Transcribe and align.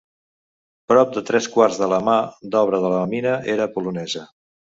Prop 0.91 1.11
de 1.17 1.21
tres 1.27 1.49
quarts 1.57 1.77
de 1.83 1.89
la 1.91 1.99
mà 2.07 2.15
d'obra 2.55 2.79
de 2.87 2.91
la 2.97 3.05
mina 3.13 3.37
era 3.57 3.71
polonesa. 3.77 4.27